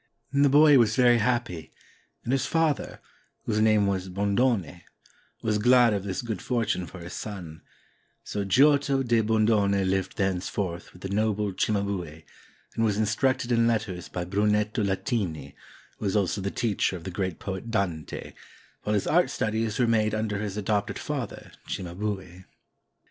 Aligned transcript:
The 0.33 0.49
boy 0.49 0.79
was 0.79 0.95
very 0.95 1.19
happy, 1.19 1.71
and 2.23 2.31
his 2.33 2.47
father— 2.47 2.99
whose 3.45 3.59
name 3.61 3.85
was 3.85 4.09
Bondone— 4.09 4.81
was 5.43 5.59
glad 5.59 5.93
of 5.93 6.03
this 6.05 6.23
good 6.23 6.41
for 6.41 6.65
tune 6.65 6.87
for 6.87 7.01
his 7.01 7.13
son; 7.13 7.61
so 8.23 8.43
Giotto 8.43 9.03
di 9.03 9.21
Bondone 9.21 9.87
lived 9.87 10.17
thenceforth 10.17 10.91
with 10.91 11.03
the 11.03 11.09
noble 11.09 11.53
Cimabue, 11.53 12.23
and 12.73 12.83
was 12.83 12.97
instructed 12.97 13.51
in 13.51 13.67
letters 13.67 14.09
by 14.09 14.25
Brunetto 14.25 14.83
Latini, 14.83 15.53
who 15.99 16.05
was 16.05 16.15
also 16.15 16.41
the 16.41 16.49
teacher 16.49 16.95
of 16.97 17.03
the 17.03 17.11
great 17.11 17.37
poet 17.37 17.69
Dante, 17.69 18.33
while 18.81 18.95
his 18.95 19.05
art 19.05 19.29
studies 19.29 19.77
were 19.77 19.85
made 19.85 20.15
under 20.15 20.39
his 20.39 20.57
adopted 20.57 20.97
father, 20.97 21.51
Cimabue. 21.67 22.45